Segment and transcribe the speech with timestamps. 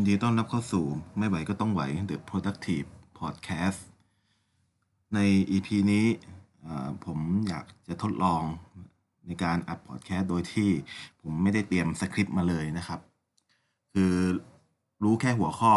[0.00, 0.84] ินดีต้อนรับเข้าสู่
[1.18, 3.80] ไม่ไหวก็ต้องไหว The Productive Podcast
[5.14, 5.18] ใน
[5.50, 6.06] EP นี้
[7.04, 7.18] ผม
[7.48, 8.42] อยากจะทดลอง
[9.26, 10.70] ในการอัดพอดแคสต์โดยที่
[11.22, 13.00] ผมไม่ได้เตรียมสคริปต์มาเลยนะครับ
[13.92, 14.14] คือ
[15.02, 15.74] รู้แค่หัวข้อ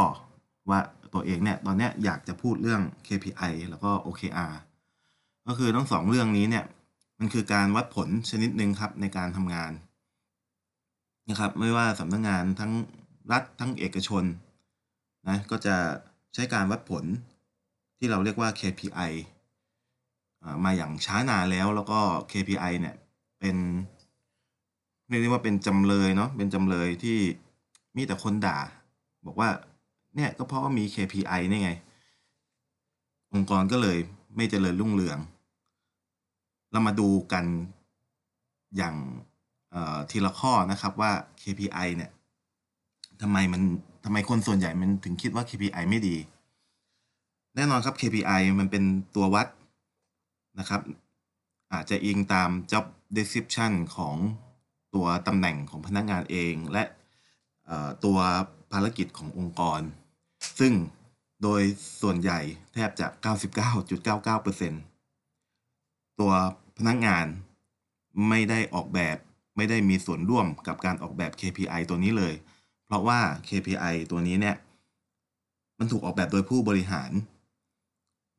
[0.70, 0.80] ว่า
[1.14, 4.54] ตัวเองเนี่ย ตอนนี้อยากจะพูดเรื่อง KPI แล้วก็ OKR
[5.48, 6.66] ก็คือทั้งสองเรื่องนี้เนี่ย
[7.20, 9.72] มันคือการวัดผลชนิดหนึ่งครับในการทำงาน
[11.30, 12.72] นะครับ ไม่ว่าสำนักงงานทั้ง
[13.32, 14.24] รัฐทั้งเอกชน
[15.30, 15.76] นะก็จะ
[16.34, 17.04] ใช้การวัดผล
[17.98, 19.12] ที่เราเรียกว่า KPI
[20.64, 22.00] มาอย่างช้านานแล้วแล้วก็
[22.32, 22.96] KPI เนี่ย
[23.40, 23.58] เป็น
[25.08, 27.18] เรียกได้ว่าเป็นจำเลยเนาะเป็นจำเลยที่
[27.96, 28.58] มีแต่คนด่า
[29.26, 29.50] บอกว่า
[30.16, 31.72] เนี่ยก็เพราะว่ามี KPI นี่ไง
[33.34, 33.98] องค์กรก็เลย
[34.36, 35.20] ไม่เจริญรุ่งเรือง
[36.72, 37.46] เรามาดูกัน
[38.78, 38.96] อย่าง
[40.10, 42.12] ทีละข้อนะครับว่า KPI เนี่ย
[43.24, 43.62] ทำไมมัน
[44.06, 46.18] ทำไมคนส่วนใหญ่มันถึงคิดว่า KPI ไม่ดี
[47.56, 48.84] แน่นอนครับ KPI มันเป็น
[49.16, 49.48] ตัววัด
[50.60, 50.82] นะครับ
[51.74, 52.86] อาจจะอิงตาม job
[53.16, 54.16] description ของ
[54.96, 56.84] ตัวตำแหน่งของพนักงานเอง และ
[58.06, 58.18] ตัว
[58.72, 59.82] ภารกิจขององค์กร
[60.60, 60.74] ซึ่ง
[61.44, 61.62] โดย
[62.02, 62.40] ส่วนใหญ่
[62.74, 63.08] แทบจะ
[64.84, 66.32] 99.99%ตัว
[66.78, 67.26] พนักงาน
[68.30, 69.18] ไม่ได้ออกแบบ
[69.58, 72.34] ไม่ได้มีส่วนร่วมกับการออกแบบ KPI ตัวนี้เลย
[72.86, 74.56] เพราะว่า KPI ตัวนี้เนี่ย
[75.80, 77.12] มันถูกออกแบบโดยผู้บริหาร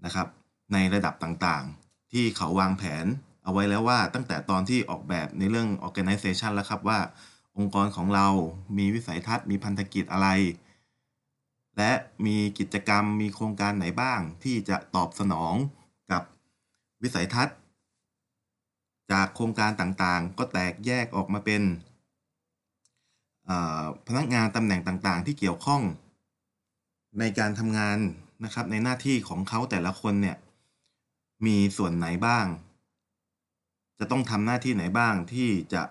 [0.05, 0.27] นะครับ
[0.73, 3.07] ในระดับต่างๆ ที่เขาวางแผน
[3.45, 6.99] เอาไว้แล้วว่าตั้งแต่ตอนที่ออกแบบในเรื่อง organization แล้วครับว่า
[7.59, 8.27] องค์กรของเรา
[8.79, 10.29] มีวิสัยทัศน์มีพันธกิจอะไร
[11.79, 11.93] และ
[12.27, 15.55] มีกิจกรรมมีโครงการไหนบ้าง ที่จะตอบสนอง
[16.13, 16.23] กับ
[17.03, 17.57] วิสัยทัศน์
[19.13, 21.63] จากโครงการต่างๆ ก็แตกแยกออกมาเป็น
[24.07, 25.83] พนักงานตำแหน่งต่างๆ ที่เกี่ยวข้อง
[27.19, 27.99] ในการทำงาน
[28.45, 30.37] นะครับในหน้าที่ของเขาแต่ละคนเนี่ย
[31.47, 32.47] มีส่วนไหนบ้าง
[33.99, 35.83] จะต้องทำหน้าที่ไหนบ้างที่จะ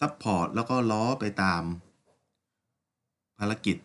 [0.00, 1.62] support แล้วก็ล้อไปตาม
[3.38, 3.76] ภารกิจ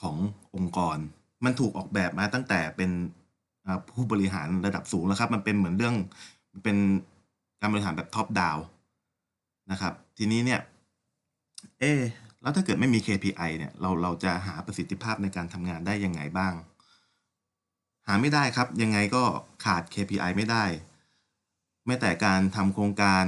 [0.00, 0.16] ของ
[0.56, 0.96] องค์กร
[1.44, 2.90] มันถูกออกแบบมาตั้งแต่เป็น
[3.94, 5.94] ผู้บริหารระดับสูงแล้วครับ มันเป็นเหมือนเรื่อง
[6.64, 6.76] เป็น
[7.60, 8.58] การบริหารแบบ top down
[9.70, 10.60] นะครับ ทีนี้เนี่ย
[11.80, 11.92] เอ๊
[12.42, 16.54] แล้วถ้าเกิดไม่มี KPI เนี่ย เราเราจะหาประสิทธิภาพในการทำงานได้ยังไงบ้าง
[18.06, 19.24] หาไม่ได้ครับ ยังไงก็
[19.64, 20.64] ขาด KPI ไม่ได้
[21.86, 23.24] แม้แต่การทำโครงการ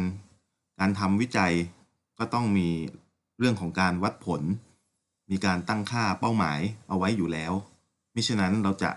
[0.80, 1.52] การทำวิจัย
[2.18, 2.68] ก็ต้องมี
[3.38, 4.42] เรื่องของการวัดผล
[5.30, 7.52] มีการตั้งค่าเป้าหมายเอาไว้อยู่แล้ว
[8.14, 8.90] มิฉะนั้นเราจะ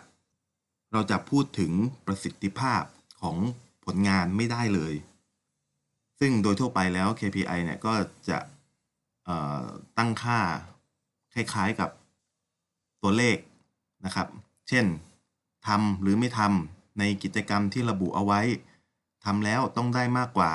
[0.93, 1.71] เราจะพูดถึง
[2.05, 2.83] ประสิทธิภาพ
[3.21, 3.37] ของ
[3.85, 4.93] ผลงานไม่ได้เลย
[6.19, 7.93] ซึ่งโดยทั่วไปแล้ว KPI เนี่ยก็
[8.29, 8.37] จะ
[9.97, 10.39] ตั้งค่า
[11.33, 11.89] คล้ายๆกับ
[13.01, 13.37] ตัวเลข
[14.05, 14.27] นะครับ
[14.69, 14.85] เช่น
[15.67, 18.41] ทำหรือไม่ทำในกิจกรรมที่ระบุเอาไว้
[19.25, 20.51] ทำแล้วต้องได้มากกว่า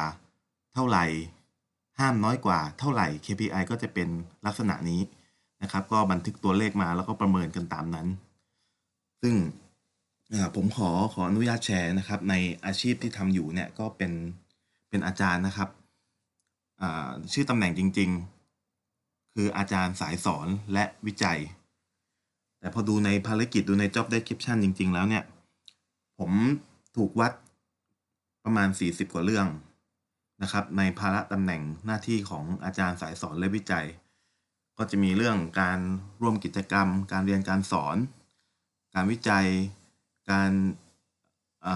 [0.75, 1.05] เท่าไหร่
[1.99, 4.09] ห้ามน้อยกว่าเท่าไหร่ KPI ก็จะเป็น
[4.47, 5.01] ลักษณะนี้
[5.63, 8.07] นะครับ ก็บันทึกตัวเลขมาแล้วก็ประเมินกันตามนั้น
[9.23, 9.34] ซึ่ง
[10.55, 12.34] ผมขอขออนุญาตแชร์นะครับ ใน
[12.65, 14.13] อาชีพที่ทำอยู่เนี่ยก็เป็น
[14.89, 15.69] เป็นอาจารย์นะครับ
[17.33, 18.11] ชื่อตำแหน่งจริง
[19.34, 21.39] คืออาจารย์สายสอนและวิจัย
[22.59, 25.25] แต่พอดูในภารกิจดูใน job description จริง ๆ แล้วเนี่ย
[26.19, 26.33] ผม
[26.97, 27.33] ถูกวัด
[28.45, 29.49] ประมาณ 40 กว่าเรื่อง
[30.43, 33.87] นะครับ ในภาระตำแหน่งหน้าที่ของอาจารย์สายสอนและวิจัย
[34.78, 35.78] ก็จะมีเรื่องการ
[36.22, 37.97] ร่วมกิจกรรม การเรียนการสอน
[38.95, 39.47] การวิจัย
[40.31, 40.51] การ
[41.62, 41.66] เ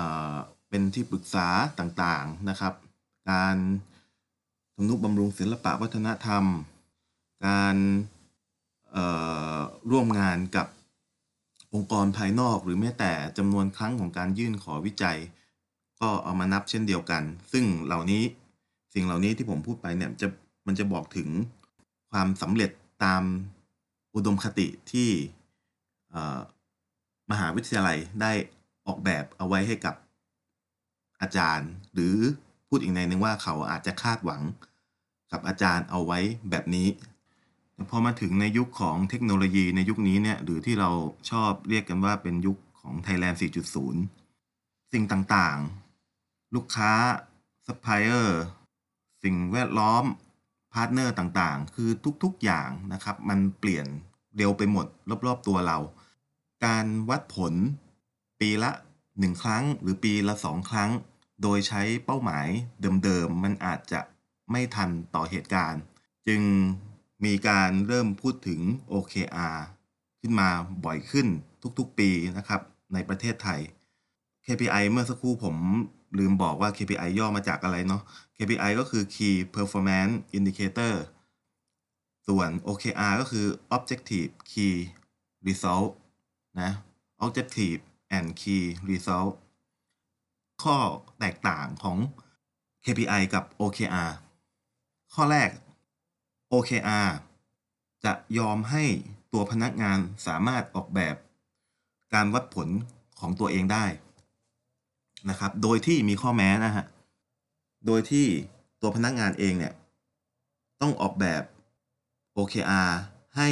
[0.69, 1.49] เป็นที่ปรึกษา
[1.79, 2.75] ต่างๆนะครับ
[3.31, 3.57] การ
[4.75, 6.45] ทำนุบำรุงศิลปะวัฒนธรรม
[7.47, 7.77] การ
[9.91, 10.67] ร่วมงานกับ
[11.75, 15.19] องค์กรภายนอก หรือแม้แต่จำนวนครั้งของการยื่นขอวิจัย
[16.01, 18.23] ก็เอามานับเช่นเดียวกัน ซึ่งเหล่านี้
[18.95, 20.29] สิ่งเหล่านี้ที่ผมพูดไปเนี่ยจะ
[20.67, 21.29] มันจะบอกถึง
[22.11, 22.71] ความสำเร็จ
[23.05, 23.23] ตาม
[24.15, 25.11] อุดมคติที่
[27.31, 28.33] มหาวิทยาลัยได้
[28.87, 29.95] ออกแบบเอาไว้ให้กับ
[31.21, 32.17] อาจารย์ หรือ
[32.69, 34.43] พูดอีกนัยหนึ่งว่าเขาอาจจะคาดหวัง
[35.33, 36.19] กับอาจารย์เอาไว้
[36.51, 36.87] แบบนี้
[37.91, 40.91] พอมาถึงในยุคของเทคโนโลยีในยุคนี้เนี่ยหรือที่เรา
[41.31, 43.37] ชอบเรียกกันว่าเป็นยุคของ Thailand
[44.11, 46.93] 4.0 สิ่งต่างๆ ลูกค้า
[47.67, 48.41] ซัพพลายเออร์
[49.23, 50.05] สิ่งแวดล้อม
[50.73, 51.91] partner ต่างๆ คือ
[52.23, 53.87] ทุกๆอย่างนะครับ มันเปลี่ยน
[54.37, 54.87] เร็วไปหมด
[55.27, 55.79] รอบๆตัวเรา
[56.65, 57.55] การวัดผล
[58.41, 58.71] ปีละ
[59.07, 60.91] 1 ครั้ง หรือปีละ 2 ครั้ง
[61.43, 62.47] โดยใช้เป้าหมาย
[63.05, 64.01] เดิมๆ มันอาจจะ
[64.51, 65.83] ไม่ทันต่อเหตุการณ์
[66.27, 66.41] จึง
[67.25, 68.61] มีการเริ่มพูดถึง
[68.93, 69.59] OKR
[70.21, 70.49] ขึ้นมา
[70.85, 71.27] บ่อยขึ้น
[71.79, 72.61] ทุกๆปีนะครับ
[72.95, 73.61] ในประเทศไทย
[74.47, 75.57] KPI เมื่อสักครู่ผม
[76.19, 78.03] ลืมบอกว่า KPI ย่อมาจากอะไรเนาะ
[78.37, 80.95] KPI ก็คือ Key Performance Indicator
[82.27, 84.77] ส่วน OKR ก็คือ Objective Key
[85.47, 85.91] Result
[86.61, 86.73] นะ
[87.25, 87.81] Objective
[88.17, 89.33] and Key Result
[90.63, 90.77] ข้อ
[91.21, 91.99] แตกต่างของ
[92.85, 94.11] KPI กับ OKR
[95.15, 95.51] ข้อแรก
[96.53, 97.11] OKR
[98.05, 98.85] จะยอมให้
[99.33, 101.17] ตัวพนักงานสามารถออกแบบ
[102.15, 102.69] การวัดผล
[103.21, 103.85] ของตัวเองได้
[105.31, 106.85] นะครับ โดยที่มีข้อแม้นะฮะ
[107.87, 108.27] โดยที่
[108.81, 109.75] ตัวพนักงานเองเนี่ย
[110.81, 111.43] ต้องออกแบบ
[112.37, 112.91] OKR
[113.37, 113.49] ให้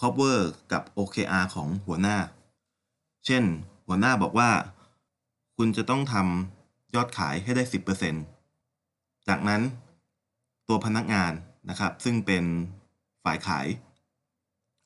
[0.00, 0.38] cover
[0.72, 2.18] กับ OKR ของหัวหน้า
[3.26, 3.44] เช่น
[3.86, 4.50] หัวหน้าบอกว่า
[5.56, 7.62] คุณจะต้องทำยอดขายให้ได้
[8.46, 9.62] 10%จากนั้น
[10.68, 11.32] ตัวพนักงาน
[11.70, 12.44] นะครับ ซึ่งเป็น
[13.24, 13.66] ฝ่ายขาย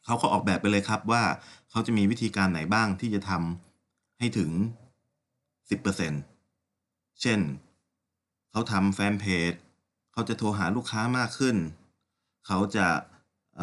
[0.05, 1.23] เขาก็ออกแบบไปเลยครับว่า
[1.71, 4.51] เขาจะมีวิธีการไหนบ้างที่จะทำให้ถึง
[6.27, 7.41] 10%เช่น
[8.51, 9.53] เขาทำแฟนเพจ
[10.13, 11.57] เขาจะโทรหาลูกค้ามากขึ้น
[12.47, 12.87] เขาจะ
[13.61, 13.63] อ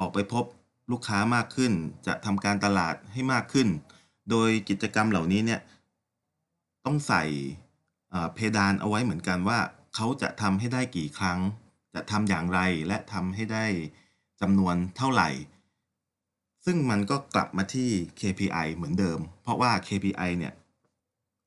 [0.00, 0.44] ออกไปพบ
[0.92, 1.72] ลูกค้ามากขึ้น
[2.06, 3.68] จะทำการตลาดให้มากขึ้น
[4.30, 5.60] โดยกิจกรรมเหล่านี้เนี่ย
[6.84, 7.24] ต้องใส่
[8.34, 9.58] เพดานเอาไว้เหมือนกันว่า
[9.94, 11.38] เขาจะทำให้ได้กี่ครั้ง
[11.94, 13.66] จะทำอย่างไรและทำให้ได้
[14.40, 15.28] จำนวนเท่าไหร่
[16.64, 17.88] ซึ่งมันก็กลับมาที่
[18.20, 20.54] KPI เหมือนเดิม เพราะว่า KPI เนี่ย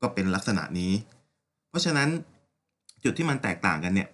[0.01, 0.91] ก็เป็นลักษณะนี้
[1.69, 2.09] เพราะฉะนั้น
[3.03, 4.09] จุดที่มันแตกต่างกันเนี่ย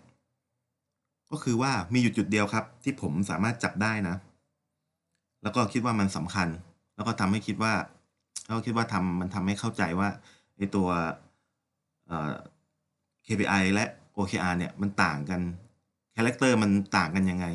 [1.32, 4.16] ก็คือว่ามีอยู่จุดเดียวครับ ที่ผมสามารถจับได้นะ
[5.44, 6.48] แล้วก็คิดว่ามันสำคัญ
[6.96, 7.74] แล้วก็ทำให้คิดว่า
[8.48, 10.10] เราคิดว่าทำมันทำให้เข้าใจว่า
[10.58, 10.88] ไอตัว
[13.26, 13.86] KPI และ
[14.18, 15.42] OKR เนี่ยมันต่างกัน
[16.18, 17.46] character มันต่างกันยังไง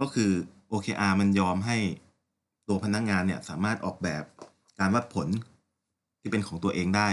[0.00, 0.30] ก็คือ
[0.70, 1.78] OKR มันยอมให้
[2.68, 4.24] ตัวพนักงานเนี่ยสามารถออกแบบ
[4.78, 5.28] การวัดผล
[6.20, 7.08] ที่เป็นของตัวเองได้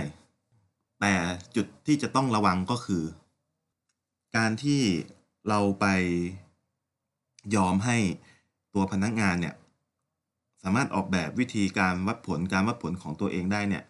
[1.00, 1.14] แต่
[1.56, 3.04] จุดที่จะต้องระวังก็คือ
[4.36, 4.82] การที่
[5.50, 5.86] เราไป
[7.56, 7.98] ยอมให้
[8.74, 9.56] ตัวพนักงานเนี่ย
[10.64, 13.84] สามารถออกแบบวิธีการวัดผลการวัดผลของตัวเองได้เนี่ย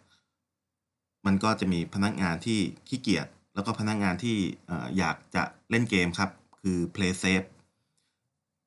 [1.26, 4.38] มันก็จะมีพนักงานที่ขี้เกียจแล้วก็พนักงานที่
[4.98, 6.30] อยากจะเล่นเกมครับ
[6.62, 7.48] คือ play safe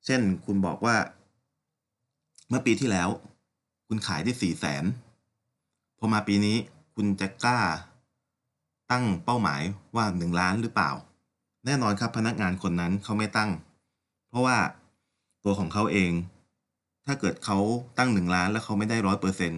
[0.04, 0.96] เช่นคุณบอกว่า
[2.48, 3.08] เมื่อปีที่แล้ว
[3.88, 4.84] คุณขายได้สี่แสน
[5.98, 6.56] พอมาปีนี้
[6.94, 7.60] คุณจะกล้า
[8.90, 9.62] ตั้งเป้าหมาย
[9.96, 10.90] ว่าหนึ่งล้านหรือเปล่า
[11.66, 13.50] แน่นอนครับพนักงานคนนั้นเขาไม่ตั้ง
[14.28, 14.58] เพราะว่า
[15.44, 16.12] ตัวของเขาเอง
[17.06, 17.58] ถ้าเกิดเขา
[17.98, 19.52] ตั้งหนึ่งล้านแล้วเขาไม่ได้ร้อยเปอร์เซ็นต์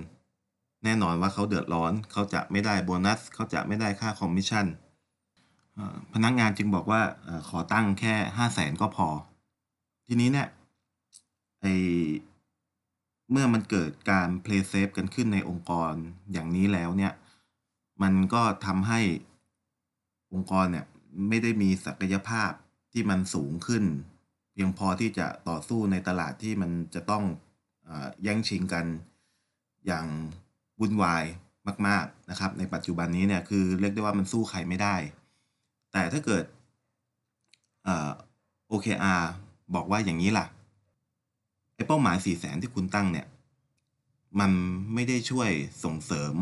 [0.85, 4.67] แน่นอนว่าเขาเดือดร้อน เขาจะไม่ได้โบนัส เขาจะไม่ได้ค่าคอมมิชชั่น
[6.15, 7.01] พนักงานจึงบอกว่า
[7.49, 9.09] ขอตั้งแค่ห้าแสนก็พอ
[10.07, 10.49] ทีนี้เนี่ย
[11.61, 11.67] ไอ้
[13.31, 15.93] เมื่อมันเกิดการ play safe กันขึ้นในองค์กร
[16.33, 17.13] อย่างนี้แล้วเนี่ย
[18.03, 19.01] มันก็ทำให้
[20.33, 20.87] องค์กรเนี่ย
[21.29, 22.51] ไม่ได้มีศักยภาพ
[22.93, 23.85] ที่มันสูงขึ้น
[24.53, 27.25] เพียงพอที่จะต่อสู้ในตลาดที่มันจะต้อง
[28.23, 28.87] แย่งชิงกัน
[29.87, 30.07] อย่าง
[30.81, 31.25] วุ่นวาย
[31.87, 34.97] มาก ๆนะครับ ในปัจจุบันนี้เนี่ยคือเรียกได้ว่ามันสู้ใครไม่ได้
[35.93, 36.45] แต่ถ้าเกิด
[38.71, 39.23] OKR
[39.75, 40.47] บอกว่าอย่างนี้ล่ะ
[41.75, 43.27] ไอ้เป้าหมายสี่แสนที่คุณตั้งเนี่ย
[44.41, 44.51] มัน
[44.95, 45.51] ไม่ได้ช่วย
[45.85, 46.35] ส่งเสริม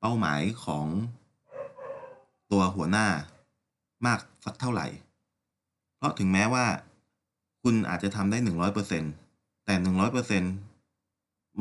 [0.00, 0.86] เป้าหมายของ
[2.50, 3.06] ตัวหัวหน้า
[4.06, 4.86] มากสักเท่าไหร่
[5.96, 6.66] เพราะถึงแม้ว่า
[7.62, 9.04] คุณอาจจะทำได้หนึ่งร้อยเปอร์เซ็น
[9.64, 10.42] แต่หนึ่งร้อยเปอร์เซ็น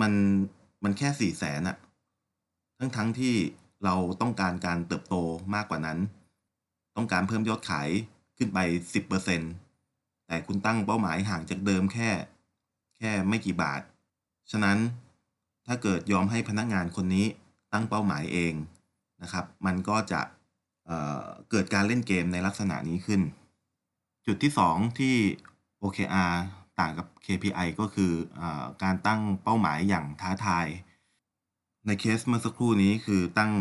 [0.01, 0.11] มัน
[0.83, 1.77] มันแค่สี่แสนอะ
[2.77, 3.33] ทั้งทั้งที่
[3.83, 5.15] เราต้องการการเติบโต
[5.55, 5.99] มากกว่านั้น
[6.99, 7.89] ต้องการเพิ่มยอดขาย
[8.37, 8.59] ขึ้นไป
[8.93, 9.41] สิบเปอร์เซ็น
[10.27, 12.09] แต่คุณตั้งเป้าหมายห่างจากเดิมแค่
[12.97, 13.81] แค่ไม่กี่บาท
[14.51, 14.77] ฉะนั้น
[15.67, 17.25] ถ้าเกิดยอมให้พนักงานคนนี้
[17.73, 18.53] ตั้งเป้าหมายเอง
[19.21, 20.21] นะครับ มันก็จะ
[20.85, 23.21] เเกิดการเล่นเกมในลักษณะนี้ขึ้น
[24.25, 25.15] จุดที่ 2 ที่
[25.81, 26.33] OKR
[26.79, 28.41] ต่างกับ KPI ก็คืออ
[28.83, 30.67] การตั้งเป้าหมายอย่างท้าทาย
[31.85, 33.51] ในเคสเมื่อสักครู่นี้คือตั้ง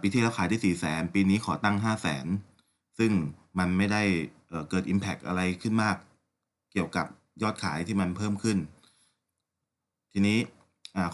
[0.00, 3.12] ปีที่แล้วขายได้4 0 0 0 0 0ปีนี้ขอตั้ง5 0 0 0 0 0ซึ่ง
[3.58, 4.02] มันไม่ได้
[4.70, 5.96] เกิด Impact อะไรขึ้นมาก
[6.72, 7.06] เกี่ยวกับ
[7.42, 8.58] ยอดขายที่มันเพิ่มขึ้น
[10.12, 10.38] ทีนี้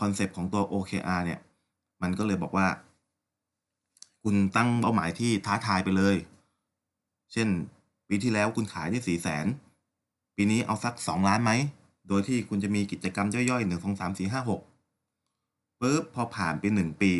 [0.00, 1.40] คอนเซปต์ของตัว OKR เนี่ย
[2.02, 2.68] มันก็เลยบอกว่า
[4.22, 6.16] คุณตั้งเป้าหมายที่ท้าทายไปเลย
[7.32, 7.48] เช่น
[8.08, 9.46] ปีที่แล้วคุณขายได้สี่แสน
[10.36, 11.52] ปีนี้เอาสักสองล้านไหม
[12.08, 14.60] โดยที่คุณจะมีกิจกรรมย่อยๆหนึ่งสองสามสี่ห้าหก
[15.80, 17.12] ปุ๊บพอผ่านไปหนึ่งปี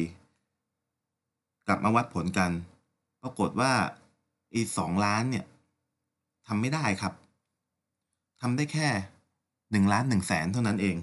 [1.72, 2.50] กลับมาวัดผลกัน
[3.22, 3.72] ปรากฏว่า
[4.54, 5.44] อีสองล้านเนี่ย
[6.46, 7.14] ทำไม่ได้ครับ
[8.40, 8.88] ทำได้แค่
[9.46, 10.96] 1ล้าน1แสนเท่านั้นเอง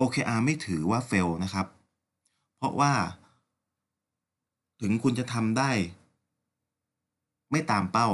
[0.00, 1.66] OKR ไม่ถือว่า fail นะครับ
[2.56, 2.92] เพราะว่า
[4.80, 5.70] ถึงคุณจะทำได้
[7.50, 8.08] ไม่ตามเป้า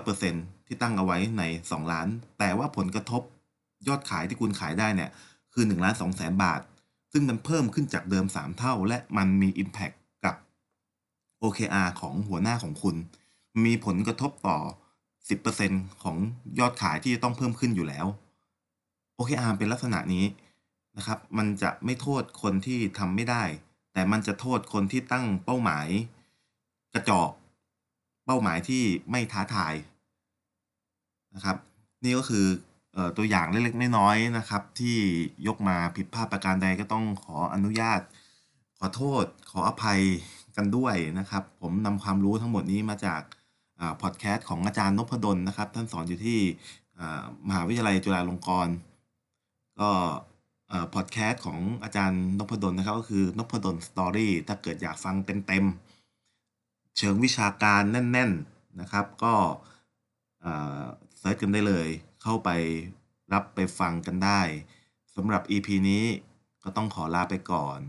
[0.00, 3.22] 100%ที่ตั้งเอาไว้ใน 2 ล้าน แต่ว่าผลกระทบ
[3.88, 5.10] ยอดขายที่คุณขายได้เนี่ย
[5.52, 6.60] คือ1ล้าน2แสนบาท
[7.12, 9.96] ซึ่งมันเพิ่มขึ้นจากเดิม 3 เท่า และมันมี Impact
[11.44, 12.96] OKR ของหัวหน้าของคุณ
[13.64, 14.58] มีผลกระทบต่อ
[15.30, 16.16] 10%ของ
[16.58, 18.06] ยอดขายที่จะต้องเพิ่มขึ้นอยู่แล้ว
[19.16, 20.24] OKR เป็นลักษณะนี้
[20.96, 23.42] นะครับ มันจะไม่โทษคนที่ทำไม่ได้
[23.92, 25.88] แต่มันจะโทษคนที่ตั้งเป้าหมาย
[26.94, 27.30] กระจอก
[28.26, 29.74] เป้าหมายที่ไม่ท้าทาย
[31.34, 31.56] นะครับ
[32.04, 32.46] นี่ก็คือ
[32.96, 34.96] อตัวอย่างเล็กๆน้อยๆนะครับ ที่
[35.46, 38.00] ยกมาผิดพลาดประการใดก็ต้องขออนุญาต
[38.84, 40.00] ขอโทษขออภัย
[40.56, 43.22] กันด้วยนะครับ ผมนำความรู้ทั้งหมดนี้มาจาก
[44.02, 46.38] พอดแคสต์ของอาจารย์นพดลนะครับ ท่านสอนอยู่ที่
[47.48, 48.74] มหาวิทยาลัยจุฬาลงกรณ์
[49.80, 49.90] ก็
[50.94, 59.34] พอดแคสต์ของอาจารย์นพดลนะครับก็คือนพดล Story ถ้าเกิดอยากฟังเต็มๆ เชิงวิชาการแน่น ๆนะครับ ก็
[61.18, 61.88] search กันได้เลย
[62.22, 62.50] เข้าไป
[63.32, 64.40] รับไปฟังกันได้
[65.14, 66.04] สำหรับ EP นี้
[66.62, 67.80] ก็ต้องขอลาไปก่อน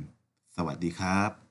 [0.55, 1.44] สวัสดีครับ